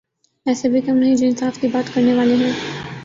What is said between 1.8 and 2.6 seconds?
کرنے والے ہیں۔